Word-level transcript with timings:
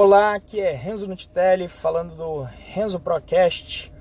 Olá, 0.00 0.34
aqui 0.34 0.60
é 0.60 0.70
Renzo 0.70 1.08
Nutitelli 1.08 1.66
falando 1.66 2.14
do 2.14 2.42
Renzo 2.42 3.00
Procast. 3.00 3.92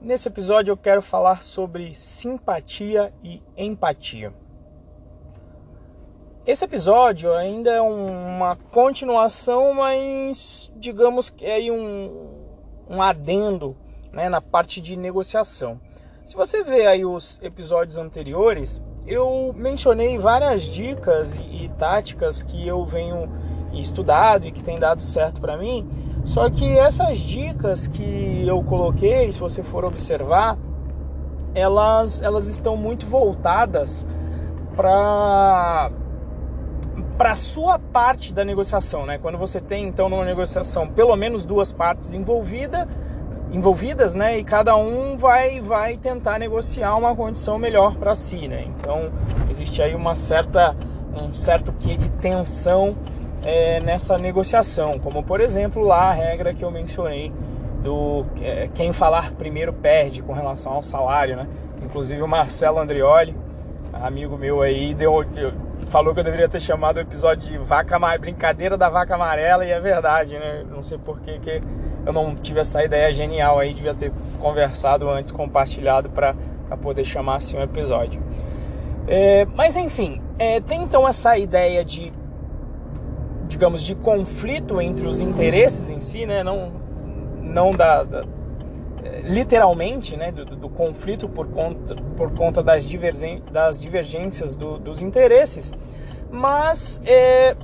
Nesse 0.00 0.26
episódio 0.26 0.72
eu 0.72 0.76
quero 0.76 1.02
falar 1.02 1.42
sobre 1.42 1.94
simpatia 1.94 3.12
e 3.22 3.42
empatia. 3.54 4.32
Esse 6.46 6.64
episódio 6.64 7.34
ainda 7.34 7.70
é 7.72 7.80
uma 7.82 8.56
continuação, 8.56 9.74
mas 9.74 10.72
digamos 10.76 11.28
que 11.28 11.44
é 11.44 11.70
um, 11.70 12.30
um 12.88 13.02
adendo 13.02 13.76
né, 14.10 14.30
na 14.30 14.40
parte 14.40 14.80
de 14.80 14.96
negociação. 14.96 15.78
Se 16.24 16.34
você 16.34 16.62
vê 16.62 16.86
aí 16.86 17.04
os 17.04 17.38
episódios 17.42 17.98
anteriores, 17.98 18.80
eu 19.06 19.52
mencionei 19.54 20.16
várias 20.16 20.62
dicas 20.62 21.34
e, 21.34 21.64
e 21.64 21.70
táticas 21.76 22.42
que 22.42 22.66
eu 22.66 22.82
venho 22.86 23.28
estudado 23.80 24.46
e 24.46 24.52
que 24.52 24.62
tem 24.62 24.78
dado 24.78 25.02
certo 25.02 25.40
para 25.40 25.56
mim. 25.56 25.88
Só 26.24 26.48
que 26.48 26.78
essas 26.78 27.18
dicas 27.18 27.86
que 27.86 28.44
eu 28.46 28.62
coloquei, 28.62 29.30
se 29.30 29.38
você 29.38 29.62
for 29.62 29.84
observar, 29.84 30.56
elas, 31.54 32.22
elas 32.22 32.48
estão 32.48 32.76
muito 32.76 33.06
voltadas 33.06 34.06
para 34.74 35.90
para 37.16 37.30
a 37.30 37.34
sua 37.36 37.78
parte 37.78 38.34
da 38.34 38.44
negociação, 38.44 39.06
né? 39.06 39.18
Quando 39.18 39.38
você 39.38 39.60
tem 39.60 39.86
então 39.86 40.08
numa 40.08 40.24
negociação 40.24 40.88
pelo 40.88 41.14
menos 41.14 41.44
duas 41.44 41.72
partes 41.72 42.12
envolvida, 42.12 42.88
envolvidas, 43.52 44.16
né? 44.16 44.38
E 44.38 44.44
cada 44.44 44.76
um 44.76 45.16
vai 45.16 45.60
vai 45.60 45.96
tentar 45.96 46.38
negociar 46.38 46.96
uma 46.96 47.14
condição 47.14 47.56
melhor 47.56 47.94
para 47.96 48.16
si, 48.16 48.48
né? 48.48 48.66
Então 48.66 49.12
existe 49.48 49.80
aí 49.80 49.94
uma 49.94 50.16
certa 50.16 50.76
um 51.16 51.32
certo 51.32 51.72
quê 51.78 51.96
de 51.96 52.10
tensão 52.10 52.96
é, 53.44 53.80
nessa 53.80 54.16
negociação, 54.16 54.98
como 54.98 55.22
por 55.22 55.40
exemplo 55.40 55.82
lá 55.82 56.10
a 56.10 56.12
regra 56.12 56.54
que 56.54 56.64
eu 56.64 56.70
mencionei 56.70 57.32
do 57.82 58.24
é, 58.40 58.68
quem 58.74 58.92
falar 58.92 59.32
primeiro 59.32 59.72
perde 59.72 60.22
com 60.22 60.32
relação 60.32 60.72
ao 60.72 60.82
salário, 60.82 61.36
né? 61.36 61.46
Inclusive 61.84 62.22
o 62.22 62.26
Marcelo 62.26 62.78
Andrioli, 62.78 63.36
amigo 63.92 64.38
meu 64.38 64.62
aí, 64.62 64.94
deu, 64.94 65.22
falou 65.88 66.14
que 66.14 66.20
eu 66.20 66.24
deveria 66.24 66.48
ter 66.48 66.60
chamado 66.60 66.96
o 66.96 67.00
episódio 67.00 67.50
de 67.50 67.58
vaca 67.58 67.98
brincadeira 68.18 68.76
da 68.76 68.88
vaca 68.88 69.14
amarela 69.14 69.66
e 69.66 69.70
é 69.70 69.78
verdade, 69.78 70.38
né? 70.38 70.64
Não 70.70 70.82
sei 70.82 70.96
por 70.96 71.20
que, 71.20 71.38
que 71.38 71.60
eu 72.06 72.12
não 72.12 72.34
tive 72.34 72.60
essa 72.60 72.82
ideia 72.82 73.12
genial 73.12 73.58
aí, 73.58 73.74
devia 73.74 73.94
ter 73.94 74.10
conversado 74.40 75.08
antes, 75.10 75.30
compartilhado 75.30 76.08
para 76.08 76.34
poder 76.80 77.04
chamar 77.04 77.36
assim 77.36 77.58
um 77.58 77.62
episódio. 77.62 78.20
É, 79.06 79.46
mas 79.54 79.76
enfim, 79.76 80.22
é, 80.38 80.60
tem 80.60 80.82
então 80.82 81.06
essa 81.06 81.36
ideia 81.36 81.84
de 81.84 82.10
digamos, 83.54 83.84
de 83.84 83.94
conflito 83.94 84.80
entre 84.80 85.06
os 85.06 85.20
interesses 85.20 85.88
em 85.88 86.00
si, 86.00 86.26
né? 86.26 86.42
Não, 86.42 86.72
não 87.40 87.70
da, 87.70 88.02
da 88.02 88.24
literalmente, 89.22 90.16
né? 90.16 90.32
Do, 90.32 90.44
do, 90.44 90.68
conflito 90.68 91.28
por 91.28 91.46
conta, 91.46 91.94
por 92.16 92.32
conta 92.32 92.62
das, 92.62 92.84
divergen, 92.84 93.42
das 93.52 93.80
divergências 93.80 94.56
do, 94.56 94.76
dos 94.76 95.00
interesses, 95.00 95.72
mas 96.32 97.00
é, 97.06 97.56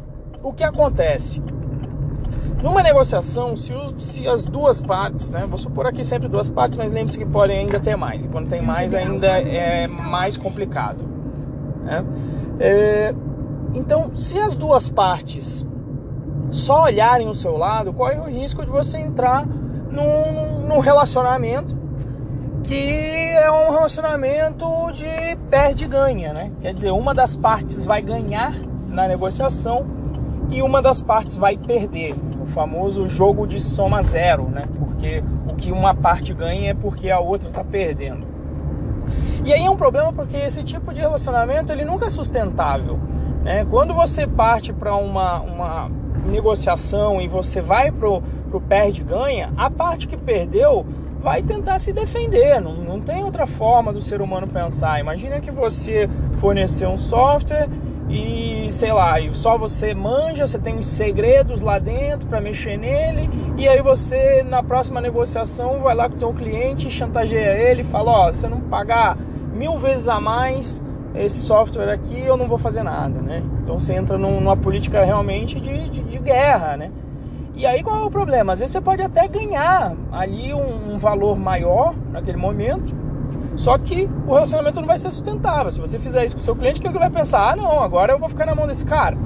o 0.43 0.53
que 0.53 0.63
acontece? 0.63 1.43
Numa 2.63 2.83
negociação, 2.83 3.57
se, 3.57 3.73
se, 3.99 4.29
as 4.29 4.45
duas 4.45 4.81
partes, 4.81 5.29
né, 5.31 5.45
vou 5.49 5.59
supor 5.59 5.87
aqui 5.87 6.05
sempre 6.05 6.29
duas 6.29 6.49
partes, 6.49 6.77
mas 6.77 6.93
lembre-se 6.93 7.19
que 7.19 7.27
podem 7.27 7.59
ainda 7.59 7.81
ter 7.81 7.97
mais. 7.97 8.25
E 8.25 8.29
quando 8.29 8.49
tem 8.49 8.63
mais, 8.63 8.95
ainda 8.95 9.27
é 9.27 9.89
mais 9.89 10.37
complicado. 10.37 11.03
Né? 11.83 12.05
É, 12.61 13.15
então, 13.75 14.15
se 14.15 14.39
as 14.39 14.55
duas 14.55 14.91
partes 14.91 15.67
só 16.51 16.85
olharem 16.85 17.29
o 17.29 17.35
seu 17.35 17.57
lado, 17.57 17.93
corre 17.93 18.19
o 18.19 18.25
risco 18.25 18.65
de 18.65 18.71
você 18.71 18.99
entrar 18.99 19.47
num, 19.47 20.67
num 20.67 20.79
relacionamento 20.79 21.81
que 22.63 23.33
é 23.33 23.51
um 23.51 23.73
relacionamento 23.73 24.67
de 24.93 25.37
perde-ganha, 25.51 26.33
né? 26.33 26.53
Quer 26.61 26.75
dizer, 26.75 26.91
uma 26.91 27.15
das 27.15 27.35
partes 27.35 27.85
vai 27.85 28.03
ganhar 28.03 28.55
na 28.89 29.09
negociação 29.09 29.87
e 30.51 30.63
uma 30.63 30.83
das 30.83 31.01
partes 31.01 31.37
vai 31.37 31.57
perder. 31.57 32.15
O 32.41 32.47
famoso 32.47 33.09
jogo 33.09 33.47
de 33.47 33.61
soma 33.61 34.03
zero, 34.03 34.45
né? 34.45 34.65
Porque 34.79 35.23
o 35.49 35.55
que 35.55 35.73
uma 35.73 35.95
parte 35.95 36.35
ganha 36.35 36.71
é 36.71 36.75
porque 36.75 37.11
a 37.11 37.19
outra 37.19 37.49
está 37.49 37.65
perdendo. 37.65 38.27
E 39.45 39.53
aí 39.53 39.65
é 39.65 39.71
um 39.71 39.77
problema 39.77 40.13
porque 40.13 40.37
esse 40.37 40.63
tipo 40.63 40.93
de 40.93 41.01
relacionamento 41.01 41.73
ele 41.73 41.85
nunca 41.85 42.07
é 42.07 42.11
sustentável. 42.11 42.99
Né? 43.43 43.65
Quando 43.69 43.95
você 43.95 44.27
parte 44.27 44.73
para 44.73 44.95
uma, 44.95 45.41
uma 45.41 45.91
negociação 46.27 47.21
e 47.21 47.29
você 47.29 47.61
vai 47.61 47.91
pro, 47.91 48.23
pro 48.51 48.61
perde-ganha, 48.61 49.53
a 49.57 49.71
parte 49.71 50.07
que 50.07 50.17
perdeu 50.17 50.87
vai 51.21 51.43
tentar 51.43 51.79
se 51.79 51.93
defender. 51.93 52.61
Não, 52.61 52.75
não 52.75 53.01
tem 53.01 53.23
outra 53.25 53.47
forma 53.47 53.93
do 53.93 54.01
ser 54.01 54.21
humano 54.21 54.47
pensar. 54.47 55.01
Imagina 55.01 55.41
que 55.41 55.51
você 55.51 56.09
fornecer 56.39 56.87
um 56.87 56.99
software 56.99 57.69
e 58.11 58.67
sei 58.71 58.93
lá, 58.93 59.21
e 59.21 59.33
só 59.35 59.57
você 59.57 59.95
manja, 59.95 60.45
você 60.45 60.59
tem 60.59 60.75
os 60.75 60.87
segredos 60.87 61.63
lá 61.63 61.79
dentro 61.79 62.29
para 62.29 62.41
mexer 62.41 62.77
nele, 62.77 63.31
e 63.57 63.69
aí 63.69 63.81
você 63.81 64.43
na 64.43 64.65
próxima 64.65 65.01
negociação 65.01 65.79
vai 65.79 65.95
lá 65.95 66.09
com 66.09 66.17
o 66.17 66.19
teu 66.19 66.35
cliente, 66.35 66.91
chantageia 66.91 67.57
ele, 67.57 67.85
fala, 67.85 68.11
ó, 68.11 68.29
oh, 68.29 68.35
você 68.35 68.49
não 68.49 68.61
pagar 68.61 69.17
mil 69.55 69.79
vezes 69.79 70.09
a 70.09 70.21
mais, 70.21 70.83
esse 71.15 71.41
software 71.41 71.91
aqui 71.91 72.21
eu 72.21 72.37
não 72.37 72.47
vou 72.47 72.59
fazer 72.59 72.83
nada, 72.83 73.21
né? 73.21 73.43
Então 73.63 73.79
você 73.79 73.95
entra 73.95 74.17
numa 74.17 74.57
política 74.57 75.05
realmente 75.05 75.59
de, 75.61 75.89
de, 75.91 76.03
de, 76.03 76.19
guerra, 76.19 76.77
né? 76.77 76.91
E 77.55 77.67
aí 77.67 77.83
qual 77.83 78.05
é 78.05 78.07
o 78.07 78.11
problema? 78.11 78.53
Às 78.53 78.61
vezes 78.61 78.73
você 78.73 78.81
pode 78.81 79.03
até 79.03 79.27
ganhar 79.27 79.95
ali 80.13 80.55
um, 80.55 80.95
um, 80.95 80.99
valor 80.99 81.37
maior 81.37 81.95
naquele 82.13 82.37
momento, 82.37 82.95
só 83.57 83.77
que 83.77 84.09
o 84.27 84.35
relacionamento 84.35 84.81
não 84.81 84.87
vai 84.87 84.99
ser 84.99 85.11
sustentável. 85.11 85.71
Se 85.71 85.81
você 85.81 85.99
fizer 85.99 86.25
isso 86.25 86.37
com 86.37 86.41
o 86.41 86.45
seu 86.45 86.55
cliente, 86.55 86.81
que 86.81 86.87
ele 86.87 86.99
vai 86.99 87.11
pensar? 87.11 87.53
Ah, 87.53 87.57
não, 87.57 87.83
agora 87.83 88.13
eu 88.13 88.19
vou 88.19 88.29
ficar 88.29 88.47
na 88.47 88.55
mão 88.55 88.67
desse 88.67 88.85
cara. 88.85 89.17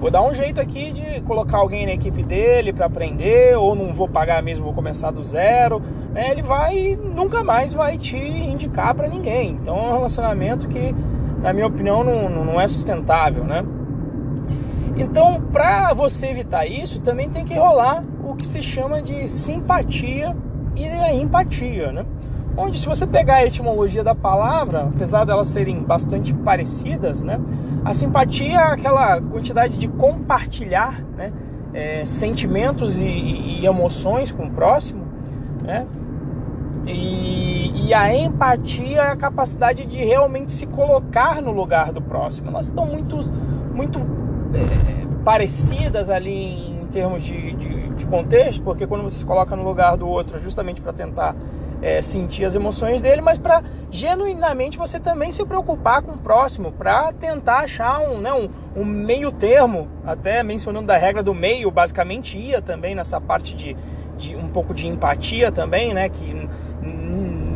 Vou 0.00 0.10
dar 0.10 0.22
um 0.22 0.32
jeito 0.32 0.60
aqui 0.60 0.92
de 0.92 1.20
colocar 1.22 1.58
alguém 1.58 1.84
na 1.84 1.92
equipe 1.92 2.22
dele 2.22 2.72
para 2.72 2.86
aprender, 2.86 3.54
ou 3.58 3.74
não 3.74 3.92
vou 3.92 4.08
pagar 4.08 4.42
mesmo, 4.42 4.64
vou 4.64 4.72
começar 4.72 5.10
do 5.10 5.22
zero. 5.22 5.82
Né? 6.12 6.30
Ele 6.30 6.42
vai 6.42 6.98
nunca 7.14 7.44
mais 7.44 7.72
vai 7.72 7.98
te 7.98 8.16
indicar 8.16 8.94
para 8.94 9.08
ninguém. 9.08 9.58
Então 9.60 9.76
é 9.76 9.88
um 9.88 9.92
relacionamento 9.92 10.68
que 10.68 10.94
na 11.42 11.52
minha 11.52 11.66
opinião, 11.66 12.04
não, 12.04 12.44
não 12.44 12.60
é 12.60 12.68
sustentável, 12.68 13.44
né? 13.44 13.64
Então, 14.96 15.40
para 15.52 15.92
você 15.94 16.26
evitar 16.28 16.66
isso, 16.66 17.00
também 17.00 17.30
tem 17.30 17.44
que 17.44 17.54
rolar 17.54 18.04
o 18.24 18.34
que 18.34 18.46
se 18.46 18.62
chama 18.62 19.00
de 19.00 19.28
simpatia 19.28 20.36
e 20.76 20.86
a 20.86 21.12
empatia, 21.14 21.92
né? 21.92 22.04
Onde, 22.56 22.78
se 22.78 22.86
você 22.86 23.06
pegar 23.06 23.36
a 23.36 23.46
etimologia 23.46 24.04
da 24.04 24.14
palavra, 24.14 24.90
apesar 24.94 25.24
delas 25.24 25.48
serem 25.48 25.82
bastante 25.82 26.34
parecidas, 26.34 27.22
né? 27.22 27.40
A 27.84 27.94
simpatia 27.94 28.52
é 28.52 28.56
aquela 28.56 29.20
quantidade 29.20 29.78
de 29.78 29.88
compartilhar, 29.88 31.02
né? 31.16 31.32
É, 31.72 32.04
sentimentos 32.04 32.98
e, 32.98 33.04
e, 33.04 33.64
emoções 33.64 34.32
com 34.32 34.46
o 34.46 34.50
próximo, 34.50 35.04
né? 35.62 35.86
E, 36.90 37.86
e, 37.86 37.94
a 37.94 38.14
empatia 38.14 38.98
é 38.98 39.10
a 39.10 39.16
capacidade 39.16 39.84
de 39.86 39.98
realmente 39.98 40.52
se 40.52 40.66
colocar 40.66 41.40
no 41.40 41.50
lugar 41.50 41.92
do 41.92 42.00
próximo. 42.00 42.50
Elas 42.50 42.66
estão 42.66 42.86
muito, 42.86 43.16
muito 43.74 43.98
é, 44.54 45.24
parecidas 45.24 46.10
ali 46.10 46.80
em 46.82 46.86
termos 46.86 47.22
de, 47.22 47.52
de, 47.52 47.88
de, 47.90 48.06
contexto, 48.06 48.62
porque 48.62 48.86
quando 48.86 49.02
você 49.02 49.18
se 49.18 49.26
coloca 49.26 49.54
no 49.54 49.62
lugar 49.62 49.96
do 49.96 50.08
outro 50.08 50.36
é 50.36 50.40
justamente 50.40 50.80
para 50.80 50.92
tentar 50.92 51.36
é, 51.82 52.02
sentir 52.02 52.44
as 52.44 52.54
emoções 52.54 53.00
dele, 53.00 53.22
mas 53.22 53.38
para 53.38 53.62
genuinamente 53.90 54.76
você 54.76 54.98
também 54.98 55.32
se 55.32 55.44
preocupar 55.44 56.02
com 56.02 56.12
o 56.12 56.18
próximo, 56.18 56.72
para 56.72 57.12
tentar 57.12 57.58
achar 57.60 58.00
um, 58.00 58.18
né, 58.18 58.32
um, 58.32 58.48
um 58.76 58.84
meio 58.84 59.32
termo, 59.32 59.88
até 60.04 60.42
mencionando 60.42 60.86
da 60.86 60.96
regra 60.96 61.22
do 61.22 61.32
meio, 61.32 61.70
basicamente 61.70 62.36
ia 62.36 62.60
também 62.60 62.94
nessa 62.94 63.20
parte 63.20 63.54
de, 63.54 63.76
de 64.18 64.36
um 64.36 64.48
pouco 64.48 64.74
de 64.74 64.86
empatia 64.88 65.50
também, 65.50 65.94
né? 65.94 66.08
Que 66.08 66.48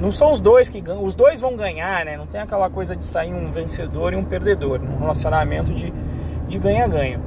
não 0.05 0.13
são 0.13 0.31
os 0.31 0.41
dois 0.41 0.69
que 0.69 0.81
ganham, 0.81 1.03
os 1.03 1.15
dois 1.15 1.41
vão 1.41 1.57
ganhar, 1.57 2.05
né? 2.05 2.17
Não 2.17 2.27
tem 2.27 2.41
aquela 2.41 2.71
coisa 2.71 2.95
de 2.95 3.05
sair 3.05 3.33
um 3.33 3.51
vencedor 3.51 4.13
e 4.13 4.17
um 4.17 4.25
perdedor, 4.25 4.81
um 4.81 4.99
relacionamento 4.99 5.73
de 5.73 5.93
de 6.47 6.59
ganha-ganha. 6.59 7.21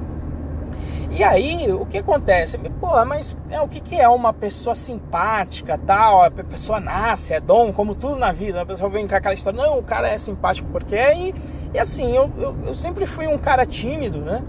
E 1.10 1.24
aí, 1.24 1.72
o 1.72 1.86
que 1.86 1.98
acontece? 1.98 2.58
Porra, 2.80 3.06
mas 3.06 3.36
é, 3.50 3.62
o 3.62 3.68
que, 3.68 3.80
que 3.80 3.96
é 3.96 4.08
uma 4.10 4.34
pessoa 4.34 4.76
simpática, 4.76 5.78
tal? 5.78 6.22
A 6.22 6.30
pessoa 6.30 6.80
nasce, 6.80 7.34
é 7.34 7.40
dom, 7.40 7.72
como 7.72 7.96
tudo 7.96 8.18
na 8.18 8.32
vida. 8.32 8.58
Né? 8.58 8.62
A 8.62 8.66
pessoa 8.66 8.90
vem 8.90 9.08
com 9.08 9.16
aquela 9.16 9.34
história, 9.34 9.60
não, 9.60 9.80
o 9.80 9.84
cara 9.84 10.10
é 10.10 10.18
simpático 10.18 10.68
porque 10.70 10.96
é. 10.96 11.18
E, 11.18 11.36
e 11.74 11.80
assim, 11.80 12.14
eu, 12.14 12.30
eu, 12.38 12.56
eu 12.68 12.76
sempre 12.76 13.08
fui 13.08 13.26
um 13.26 13.38
cara 13.38 13.66
tímido, 13.66 14.20
né? 14.20 14.44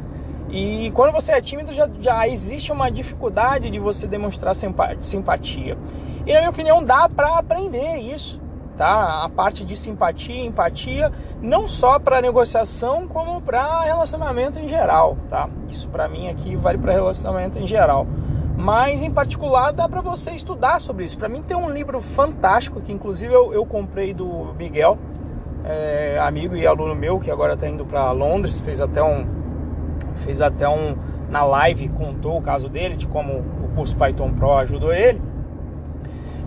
E 0.51 0.91
quando 0.95 1.13
você 1.13 1.33
é 1.33 1.41
tímido, 1.41 1.73
já, 1.73 1.89
já 2.01 2.27
existe 2.27 2.73
uma 2.73 2.91
dificuldade 2.91 3.71
de 3.71 3.79
você 3.79 4.07
demonstrar 4.07 4.55
simpatia. 4.55 5.77
E 6.29 6.33
na 6.35 6.41
minha 6.41 6.51
opinião, 6.51 6.85
dá 6.85 7.09
para 7.09 7.39
aprender 7.39 7.97
isso, 8.01 8.39
tá? 8.77 9.25
A 9.25 9.31
parte 9.31 9.65
de 9.65 9.75
simpatia, 9.75 10.45
empatia, 10.45 11.11
não 11.41 11.67
só 11.67 11.99
para 11.99 12.21
negociação, 12.21 13.09
como 13.09 13.41
para 13.41 13.81
relacionamento 13.81 14.59
em 14.59 14.69
geral, 14.69 15.17
tá? 15.31 15.49
Isso 15.71 15.89
para 15.89 16.07
mim 16.07 16.29
aqui 16.29 16.55
vale 16.55 16.77
para 16.77 16.93
relacionamento 16.93 17.59
em 17.59 17.67
geral. 17.67 18.07
mas 18.59 19.03
em 19.03 19.11
particular 19.11 19.73
dá 19.73 19.89
para 19.89 20.03
você 20.03 20.33
estudar 20.33 20.81
sobre 20.81 21.05
isso. 21.05 21.17
Para 21.17 21.31
mim 21.31 21.43
tem 21.43 21.57
um 21.57 21.71
livro 21.71 22.03
fantástico 22.03 22.81
que 22.81 22.93
inclusive 22.93 23.33
eu, 23.33 23.55
eu 23.55 23.65
comprei 23.65 24.13
do 24.13 24.53
Miguel, 24.59 24.99
é, 25.65 26.19
amigo 26.21 26.57
e 26.57 26.67
aluno 26.67 26.95
meu 26.95 27.21
que 27.21 27.31
agora 27.31 27.55
está 27.55 27.67
indo 27.69 27.87
para 27.87 28.11
Londres, 28.11 28.59
fez 28.61 28.81
até 28.81 29.03
um 29.03 29.27
fez 30.25 30.43
até 30.43 30.69
um 30.69 30.97
na 31.31 31.45
live 31.45 31.89
contou 31.91 32.37
o 32.37 32.43
caso 32.43 32.69
dele 32.69 32.97
de 32.97 33.07
como 33.07 33.33
o 33.39 33.71
curso 33.77 33.97
Python 33.97 34.33
Pro 34.33 34.55
ajudou 34.55 34.93
ele. 34.93 35.23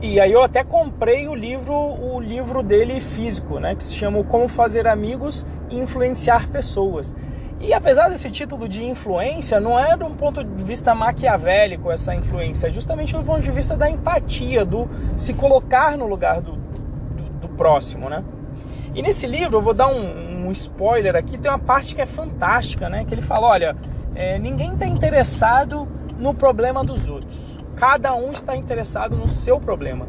E 0.01 0.19
aí 0.19 0.31
eu 0.31 0.41
até 0.41 0.63
comprei 0.63 1.27
o 1.27 1.35
livro, 1.35 1.75
o 1.75 2.19
livro 2.19 2.63
dele 2.63 2.99
físico, 2.99 3.59
né, 3.59 3.75
que 3.75 3.83
se 3.83 3.93
chama 3.93 4.23
Como 4.23 4.47
Fazer 4.47 4.87
Amigos 4.87 5.45
e 5.69 5.77
Influenciar 5.77 6.49
Pessoas. 6.49 7.15
E 7.59 7.71
apesar 7.71 8.09
desse 8.09 8.31
título 8.31 8.67
de 8.67 8.83
influência, 8.83 9.59
não 9.59 9.79
é 9.79 9.95
de 9.95 10.03
um 10.03 10.15
ponto 10.15 10.43
de 10.43 10.63
vista 10.63 10.95
maquiavélico 10.95 11.91
essa 11.91 12.15
influência, 12.15 12.67
é 12.67 12.71
justamente 12.71 13.15
do 13.15 13.23
ponto 13.23 13.41
de 13.41 13.51
vista 13.51 13.77
da 13.77 13.87
empatia, 13.87 14.65
do 14.65 14.89
se 15.15 15.35
colocar 15.35 15.95
no 15.95 16.07
lugar 16.07 16.41
do, 16.41 16.53
do, 16.53 17.29
do 17.41 17.49
próximo, 17.49 18.09
né? 18.09 18.23
E 18.95 19.03
nesse 19.03 19.27
livro, 19.27 19.57
eu 19.57 19.61
vou 19.61 19.75
dar 19.75 19.87
um, 19.87 20.47
um, 20.47 20.51
spoiler 20.51 21.15
aqui, 21.15 21.37
tem 21.37 21.51
uma 21.51 21.59
parte 21.59 21.93
que 21.93 22.01
é 22.01 22.07
fantástica, 22.07 22.89
né? 22.89 23.05
Que 23.05 23.13
ele 23.13 23.21
fala, 23.21 23.49
olha, 23.49 23.75
é, 24.15 24.39
ninguém 24.39 24.73
está 24.73 24.87
interessado 24.87 25.87
no 26.17 26.33
problema 26.33 26.83
dos 26.83 27.07
outros. 27.07 27.50
Cada 27.81 28.13
um 28.13 28.31
está 28.31 28.55
interessado 28.55 29.17
no 29.17 29.27
seu 29.27 29.59
problema. 29.59 30.07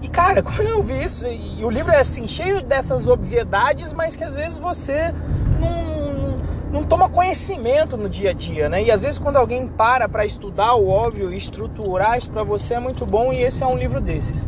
E 0.00 0.08
cara, 0.08 0.40
quando 0.42 0.66
eu 0.66 0.82
vi 0.82 1.02
isso, 1.02 1.26
e 1.28 1.62
o 1.62 1.68
livro 1.68 1.92
é 1.92 1.98
assim, 1.98 2.26
cheio 2.26 2.62
dessas 2.62 3.08
obviedades, 3.08 3.92
mas 3.92 4.16
que 4.16 4.24
às 4.24 4.34
vezes 4.34 4.56
você 4.56 5.12
não, 5.60 6.38
não 6.72 6.82
toma 6.82 7.10
conhecimento 7.10 7.98
no 7.98 8.08
dia 8.08 8.30
a 8.30 8.32
dia, 8.32 8.70
né? 8.70 8.82
E 8.82 8.90
às 8.90 9.02
vezes 9.02 9.18
quando 9.18 9.36
alguém 9.36 9.68
para 9.68 10.08
para 10.08 10.24
estudar 10.24 10.72
o 10.76 10.88
óbvio 10.88 11.30
e 11.30 11.36
estruturar 11.36 12.16
isso 12.16 12.30
para 12.30 12.42
você 12.42 12.72
é 12.72 12.80
muito 12.80 13.04
bom 13.04 13.34
e 13.34 13.42
esse 13.42 13.62
é 13.62 13.66
um 13.66 13.76
livro 13.76 14.00
desses. 14.00 14.46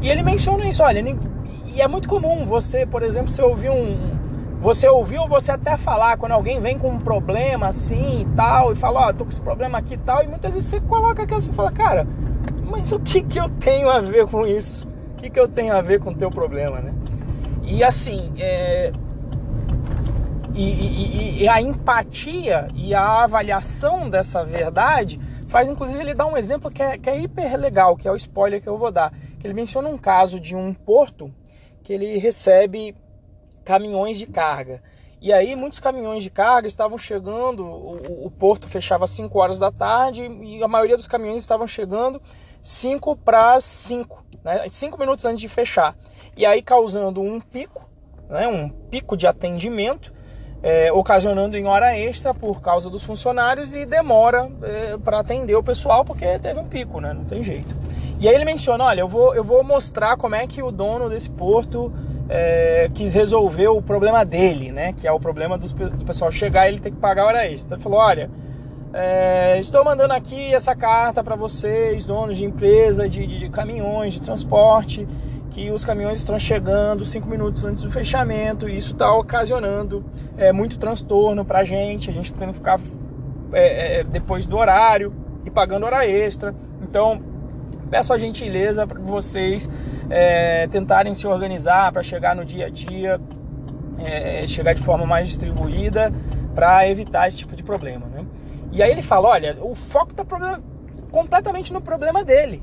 E 0.00 0.08
ele 0.08 0.22
menciona 0.22 0.66
isso, 0.66 0.82
olha, 0.82 1.04
e 1.74 1.82
é 1.82 1.86
muito 1.86 2.08
comum 2.08 2.46
você, 2.46 2.86
por 2.86 3.02
exemplo, 3.02 3.30
você 3.30 3.42
ouvir 3.42 3.68
um, 3.68 3.98
você 4.64 4.88
ouviu 4.88 5.28
você 5.28 5.52
até 5.52 5.76
falar 5.76 6.16
quando 6.16 6.32
alguém 6.32 6.58
vem 6.58 6.78
com 6.78 6.88
um 6.88 6.98
problema 6.98 7.66
assim 7.66 8.22
e 8.22 8.24
tal, 8.34 8.72
e 8.72 8.74
fala, 8.74 9.00
ó, 9.00 9.10
oh, 9.10 9.12
tô 9.12 9.24
com 9.24 9.30
esse 9.30 9.42
problema 9.42 9.76
aqui 9.76 9.92
e 9.92 9.98
tal, 9.98 10.24
e 10.24 10.26
muitas 10.26 10.54
vezes 10.54 10.70
você 10.70 10.80
coloca 10.80 11.22
aquilo 11.22 11.38
e 11.38 11.52
fala, 11.52 11.70
cara, 11.70 12.06
mas 12.64 12.90
o 12.90 12.98
que 12.98 13.22
que 13.22 13.38
eu 13.38 13.46
tenho 13.50 13.90
a 13.90 14.00
ver 14.00 14.26
com 14.26 14.46
isso? 14.46 14.88
O 15.12 15.16
que 15.16 15.28
que 15.28 15.38
eu 15.38 15.46
tenho 15.46 15.76
a 15.76 15.82
ver 15.82 16.00
com 16.00 16.12
o 16.12 16.14
teu 16.14 16.30
problema, 16.30 16.80
né? 16.80 16.94
E 17.62 17.84
assim, 17.84 18.32
é... 18.38 18.90
e, 20.54 20.62
e, 20.62 21.42
e 21.42 21.48
a 21.48 21.60
empatia 21.60 22.68
e 22.74 22.94
a 22.94 23.22
avaliação 23.22 24.08
dessa 24.08 24.42
verdade 24.46 25.20
faz 25.46 25.68
inclusive 25.68 26.00
ele 26.00 26.14
dar 26.14 26.24
um 26.24 26.38
exemplo 26.38 26.70
que 26.70 26.82
é, 26.82 26.96
que 26.96 27.10
é 27.10 27.20
hiper 27.20 27.54
legal, 27.58 27.98
que 27.98 28.08
é 28.08 28.10
o 28.10 28.16
spoiler 28.16 28.62
que 28.62 28.68
eu 28.70 28.78
vou 28.78 28.90
dar. 28.90 29.12
Ele 29.44 29.52
menciona 29.52 29.90
um 29.90 29.98
caso 29.98 30.40
de 30.40 30.56
um 30.56 30.72
porto 30.72 31.30
que 31.82 31.92
ele 31.92 32.16
recebe 32.16 32.96
caminhões 33.64 34.18
de 34.18 34.26
carga. 34.26 34.82
E 35.20 35.32
aí 35.32 35.56
muitos 35.56 35.80
caminhões 35.80 36.22
de 36.22 36.28
carga 36.28 36.68
estavam 36.68 36.98
chegando, 36.98 37.64
o, 37.64 38.26
o 38.26 38.30
porto 38.30 38.68
fechava 38.68 39.04
às 39.04 39.10
5 39.10 39.38
horas 39.38 39.58
da 39.58 39.72
tarde 39.72 40.22
e 40.22 40.62
a 40.62 40.68
maioria 40.68 40.98
dos 40.98 41.08
caminhões 41.08 41.40
estavam 41.40 41.66
chegando 41.66 42.20
5 42.60 43.16
para 43.16 43.58
5, 43.58 44.22
né? 44.44 44.68
5 44.68 44.98
minutos 44.98 45.24
antes 45.24 45.40
de 45.40 45.48
fechar. 45.48 45.96
E 46.36 46.44
aí 46.44 46.60
causando 46.60 47.22
um 47.22 47.40
pico, 47.40 47.88
né? 48.28 48.46
um 48.46 48.68
pico 48.68 49.16
de 49.16 49.26
atendimento, 49.26 50.12
é, 50.62 50.92
ocasionando 50.92 51.56
em 51.56 51.66
hora 51.66 51.96
extra 51.96 52.34
por 52.34 52.60
causa 52.60 52.90
dos 52.90 53.02
funcionários 53.02 53.74
e 53.74 53.86
demora 53.86 54.50
é, 54.62 54.98
para 54.98 55.20
atender 55.20 55.54
o 55.54 55.62
pessoal 55.62 56.04
porque 56.04 56.38
teve 56.38 56.58
um 56.58 56.66
pico, 56.66 57.00
né? 57.00 57.12
não 57.12 57.24
tem 57.24 57.42
jeito. 57.42 57.76
E 58.18 58.28
aí 58.28 58.34
ele 58.34 58.44
menciona, 58.44 58.84
olha, 58.84 59.00
eu 59.00 59.08
vou, 59.08 59.34
eu 59.34 59.44
vou 59.44 59.62
mostrar 59.64 60.16
como 60.16 60.34
é 60.34 60.46
que 60.46 60.62
o 60.62 60.70
dono 60.70 61.08
desse 61.08 61.30
porto 61.30 61.92
é, 62.28 62.90
quis 62.94 63.12
resolver 63.12 63.68
o 63.68 63.82
problema 63.82 64.24
dele, 64.24 64.72
né? 64.72 64.92
Que 64.92 65.06
é 65.06 65.12
o 65.12 65.20
problema 65.20 65.58
dos, 65.58 65.72
do 65.72 66.04
pessoal 66.04 66.32
chegar 66.32 66.66
e 66.66 66.72
ele 66.72 66.80
ter 66.80 66.90
que 66.90 66.96
pagar 66.96 67.26
hora 67.26 67.46
extra. 67.46 67.76
Ele 67.76 67.82
falou: 67.82 67.98
olha, 67.98 68.30
é, 68.92 69.58
estou 69.58 69.84
mandando 69.84 70.14
aqui 70.14 70.54
essa 70.54 70.74
carta 70.74 71.22
para 71.22 71.36
vocês, 71.36 72.04
donos 72.04 72.36
de 72.36 72.44
empresa, 72.44 73.08
de, 73.08 73.26
de, 73.26 73.40
de, 73.40 73.50
caminhões, 73.50 74.14
de 74.14 74.22
transporte, 74.22 75.06
que 75.50 75.70
os 75.70 75.84
caminhões 75.84 76.18
estão 76.18 76.38
chegando 76.38 77.04
cinco 77.04 77.28
minutos 77.28 77.64
antes 77.64 77.82
do 77.82 77.90
fechamento 77.90 78.68
e 78.68 78.76
isso 78.76 78.92
está 78.92 79.12
ocasionando 79.12 80.04
é, 80.36 80.52
muito 80.52 80.78
transtorno 80.78 81.44
para 81.44 81.60
a 81.60 81.64
gente. 81.64 82.10
A 82.10 82.12
gente 82.12 82.32
tem 82.34 82.48
que 82.48 82.54
ficar 82.54 82.80
é, 83.52 84.00
é, 84.00 84.04
depois 84.04 84.46
do 84.46 84.56
horário 84.56 85.12
e 85.44 85.50
pagando 85.50 85.86
hora 85.86 86.06
extra. 86.06 86.54
Então, 86.82 87.20
peço 87.90 88.12
a 88.12 88.18
gentileza 88.18 88.86
para 88.86 89.00
vocês 89.00 89.68
é, 90.10 90.66
tentarem 90.68 91.14
se 91.14 91.26
organizar 91.26 91.92
para 91.92 92.02
chegar 92.02 92.34
no 92.34 92.44
dia 92.44 92.66
a 92.66 92.70
dia, 92.70 93.20
é, 93.98 94.46
chegar 94.46 94.74
de 94.74 94.82
forma 94.82 95.06
mais 95.06 95.28
distribuída 95.28 96.12
para 96.54 96.88
evitar 96.88 97.26
esse 97.26 97.38
tipo 97.38 97.56
de 97.56 97.62
problema. 97.62 98.06
Né? 98.06 98.24
E 98.72 98.82
aí 98.82 98.90
ele 98.90 99.02
fala: 99.02 99.28
olha, 99.28 99.56
o 99.60 99.74
foco 99.74 100.12
está 100.12 100.24
completamente 101.10 101.72
no 101.72 101.80
problema 101.80 102.24
dele. 102.24 102.62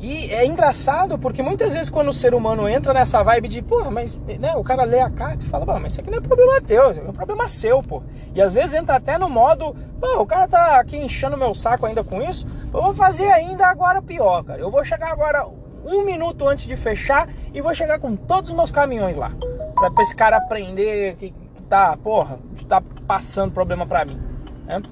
E 0.00 0.30
é 0.32 0.44
engraçado 0.44 1.18
porque 1.18 1.40
muitas 1.40 1.72
vezes 1.72 1.88
quando 1.88 2.08
o 2.08 2.12
ser 2.12 2.34
humano 2.34 2.68
entra 2.68 2.92
nessa 2.92 3.22
vibe 3.22 3.48
de, 3.48 3.62
porra, 3.62 3.90
mas 3.90 4.18
né, 4.38 4.54
o 4.56 4.62
cara 4.62 4.82
lê 4.84 5.00
a 5.00 5.08
carta 5.08 5.44
e 5.44 5.48
fala, 5.48 5.64
mas 5.78 5.92
isso 5.92 6.00
aqui 6.00 6.10
não 6.10 6.18
é 6.18 6.20
problema 6.20 6.60
teu, 6.60 6.90
é 6.90 7.08
um 7.08 7.12
problema 7.12 7.48
seu, 7.48 7.82
pô. 7.82 8.02
E 8.34 8.42
às 8.42 8.54
vezes 8.54 8.74
entra 8.74 8.96
até 8.96 9.16
no 9.16 9.30
modo, 9.30 9.74
pô, 10.00 10.20
o 10.20 10.26
cara 10.26 10.48
tá 10.48 10.78
aqui 10.80 10.96
enchendo 10.96 11.38
meu 11.38 11.54
saco 11.54 11.86
ainda 11.86 12.02
com 12.02 12.20
isso, 12.20 12.46
eu 12.72 12.82
vou 12.82 12.92
fazer 12.92 13.30
ainda 13.30 13.66
agora 13.66 14.02
pior, 14.02 14.42
cara. 14.44 14.60
Eu 14.60 14.70
vou 14.70 14.84
chegar 14.84 15.10
agora 15.10 15.46
um 15.84 16.04
minuto 16.04 16.48
antes 16.48 16.66
de 16.66 16.76
fechar 16.76 17.28
e 17.52 17.60
vou 17.60 17.74
chegar 17.74 17.98
com 17.98 18.16
todos 18.16 18.50
os 18.50 18.56
meus 18.56 18.70
caminhões 18.70 19.16
lá. 19.16 19.30
Pra, 19.74 19.90
pra 19.90 20.02
esse 20.02 20.14
cara 20.14 20.36
aprender 20.36 21.16
que, 21.16 21.30
que 21.30 21.62
tá, 21.64 21.96
porra, 21.96 22.38
que 22.56 22.64
tá 22.64 22.82
passando 23.06 23.52
problema 23.52 23.86
pra 23.86 24.04
mim. 24.04 24.20
Né? 24.66 24.82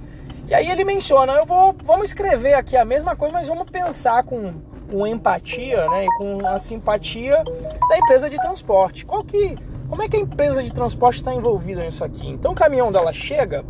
E 0.49 0.55
aí 0.55 0.71
ele 0.71 0.85
menciona, 0.85 1.33
eu 1.33 1.47
vou, 1.47 1.75
vamos 1.83 2.09
escrever 2.09 2.55
aqui 2.55 2.77
a 2.77 2.85
mesma 2.85 3.17
coisa, 3.17 3.33
mas 3.33 3.49
vamos 3.49 3.71
pensar 3.71 4.23
com, 4.25 4.53
com 4.91 5.07
empatia, 5.07 5.89
né, 5.89 6.05
e 6.05 6.19
com 6.19 6.47
a 6.47 6.59
simpatia 6.59 7.43
da 7.89 7.99
empresa 7.99 8.29
de 8.29 8.37
transporte. 8.37 9.07
Qual 9.07 9.25
que, 9.25 9.57
como 9.89 10.03
é 10.03 10.09
que 10.09 10.17
a 10.17 10.21
empresa 10.21 10.63
de 10.63 10.73
transporte 10.73 11.19
está 11.19 11.33
envolvida 11.33 11.83
nisso 11.83 12.05
aqui? 12.05 12.29
Então 12.29 12.53
o 12.53 12.55
caminhão 12.55 12.93
dela 12.93 13.13
chega 13.13 13.65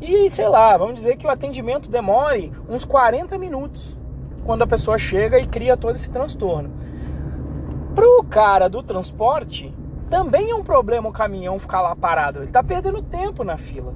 e, 0.00 0.30
sei 0.30 0.48
lá, 0.48 0.76
vamos 0.76 0.96
dizer 0.96 1.16
que 1.16 1.26
o 1.26 1.30
atendimento 1.30 1.88
demore 1.88 2.52
uns 2.68 2.84
40 2.84 3.38
minutos 3.38 3.96
quando 4.46 4.62
a 4.62 4.66
pessoa 4.66 4.96
chega 4.96 5.38
e 5.38 5.46
cria 5.46 5.76
todo 5.76 5.96
esse 5.96 6.10
transtorno. 6.10 6.70
Pro 7.94 8.24
cara 8.24 8.68
do 8.68 8.82
transporte, 8.82 9.74
também 10.08 10.50
é 10.50 10.54
um 10.54 10.62
problema 10.62 11.08
o 11.08 11.12
caminhão 11.12 11.58
ficar 11.58 11.82
lá 11.82 11.94
parado. 11.96 12.38
Ele 12.38 12.46
está 12.46 12.62
perdendo 12.62 13.02
tempo 13.02 13.42
na 13.42 13.56
fila. 13.56 13.92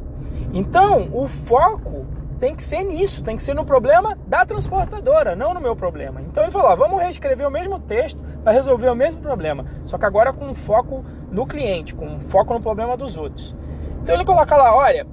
Então, 0.53 1.09
o 1.13 1.29
foco 1.29 2.05
tem 2.41 2.55
que 2.55 2.63
ser 2.63 2.83
nisso, 2.83 3.23
tem 3.23 3.37
que 3.37 3.43
ser 3.43 3.55
no 3.55 3.65
problema 3.65 4.19
da 4.27 4.45
transportadora, 4.45 5.37
não 5.37 5.53
no 5.53 5.61
meu 5.61 5.77
problema. 5.77 6.23
Então 6.23 6.43
ele 6.43 6.51
falou: 6.51 6.71
ó, 6.71 6.75
vamos 6.75 7.01
reescrever 7.01 7.47
o 7.47 7.51
mesmo 7.51 7.79
texto 7.79 8.25
para 8.43 8.51
resolver 8.51 8.89
o 8.89 8.95
mesmo 8.95 9.21
problema, 9.21 9.67
só 9.85 9.99
que 9.99 10.07
agora 10.07 10.33
com 10.33 10.55
foco 10.55 11.05
no 11.31 11.47
cliente, 11.47 11.95
com 11.95 12.19
foco 12.19 12.55
no 12.55 12.61
problema 12.61 12.97
dos 12.97 13.17
outros. 13.19 13.55
Então 14.03 14.15
ele 14.15 14.25
coloca 14.25 14.57
lá: 14.57 14.75
olha, 14.75 15.07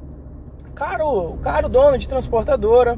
caro, 0.73 1.37
caro 1.43 1.67
dono 1.67 1.97
de 1.97 2.07
transportadora, 2.07 2.97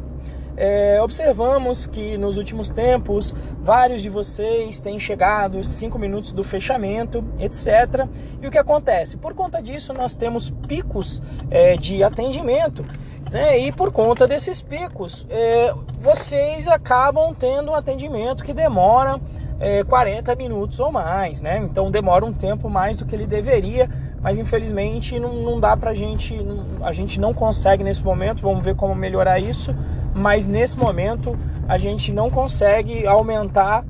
é, 0.60 1.02
observamos 1.02 1.88
que 1.88 2.18
nos 2.18 2.36
últimos 2.36 2.70
tempos 2.70 3.34
vários 3.62 4.02
de 4.02 4.10
vocês 4.10 4.82
têm 4.82 5.00
chegado 5.00 5.64
cinco 5.64 5.98
minutos 5.98 6.34
do 6.34 6.44
fechamento, 6.44 7.24
etc. 7.40 8.06
E 8.42 8.46
o 8.46 8.52
que 8.52 8.58
acontece? 8.58 9.16
Por 9.16 9.34
conta 9.34 9.64
disso, 9.64 9.94
nós 9.94 10.14
temos 10.14 10.50
picos 10.50 11.22
é, 11.50 11.78
de 11.78 12.04
atendimento. 12.04 12.86
Né? 13.32 13.58
E 13.60 13.72
por 13.72 13.92
conta 13.92 14.28
desses 14.28 14.62
picos, 14.62 15.26
é, 15.30 15.74
vocês 15.98 16.68
acabam 16.68 17.34
tendo 17.34 17.72
um 17.72 17.76
atendimento 17.76 18.44
que 18.44 18.54
demora 18.54 19.18
é, 19.62 19.84
40 19.86 20.36
minutos 20.36 20.80
ou 20.80 20.92
mais, 20.92 21.42
né? 21.42 21.58
Então 21.60 21.92
demora 21.92 22.26
um 22.26 22.34
tempo 22.34 22.70
mais 22.70 22.98
do 22.98 23.06
que 23.06 23.16
ele 23.16 23.28
deveria, 23.28 23.90
mas 24.22 24.38
infelizmente 24.38 25.20
não, 25.20 25.34
não 25.34 25.60
dá 25.60 25.78
pra 25.78 25.94
gente, 25.94 26.34
não, 26.34 26.86
a 26.86 26.92
gente 26.92 27.20
não 27.20 27.34
consegue 27.34 27.84
nesse 27.84 28.04
momento, 28.04 28.42
vamos 28.42 28.64
ver 28.64 28.76
como 28.76 28.96
melhorar 28.96 29.40
isso 29.40 29.76
mas 30.20 30.48
nesse 30.48 30.78
momento 30.78 31.38
a 31.68 31.78
gente 31.78 32.12
não 32.12 32.30
consegue 32.30 33.08
aumentar 33.08 33.86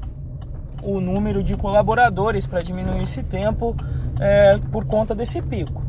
o 0.82 1.02
número 1.02 1.44
de 1.44 1.58
colaboradores 1.58 2.46
para 2.46 2.62
diminuir 2.62 3.04
esse 3.04 3.24
tempo 3.24 3.76
é, 4.20 4.58
por 4.72 4.86
conta 4.86 5.16
desse 5.16 5.42
pico. 5.42 5.82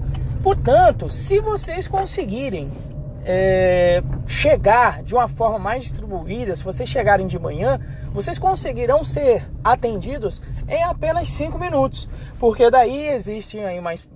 Portanto, 0.42 1.08
se 1.08 1.40
vocês 1.40 1.86
conseguirem 1.86 2.70
é, 3.22 4.02
chegar 4.26 5.02
de 5.02 5.14
uma 5.14 5.28
forma 5.28 5.58
mais 5.58 5.82
distribuída, 5.82 6.56
se 6.56 6.64
vocês 6.64 6.88
chegarem 6.88 7.26
de 7.26 7.38
manhã, 7.38 7.78
vocês 8.12 8.38
conseguirão 8.38 9.04
ser 9.04 9.46
atendidos 9.62 10.40
em 10.70 10.84
apenas 10.84 11.28
5 11.28 11.58
minutos, 11.58 12.08
porque 12.38 12.70
daí 12.70 13.08
existem 13.08 13.64
aí 13.64 13.80
mais, 13.80 14.08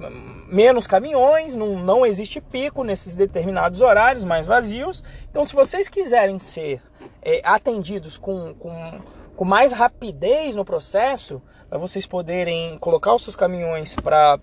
menos 0.47 0.87
caminhões, 0.87 1.55
não, 1.55 1.77
não 1.79 2.07
existe 2.07 2.41
pico 2.41 2.85
nesses 2.85 3.17
determinados 3.17 3.83
horários 3.83 4.25
mais 4.25 4.47
vazios. 4.47 5.03
Então, 5.29 5.45
se 5.45 5.55
vocês 5.55 5.89
quiserem 5.89 6.39
ser 6.39 6.81
é, 7.21 7.41
atendidos 7.45 8.17
com, 8.17 8.55
com, 8.55 9.01
com 9.35 9.45
mais 9.45 9.73
rapidez 9.73 10.55
no 10.55 10.65
processo, 10.65 11.43
para 11.69 11.77
vocês 11.77 12.07
poderem 12.07 12.79
colocar 12.79 13.13
os 13.15 13.25
seus 13.25 13.35
caminhões 13.35 13.97
para 13.97 14.39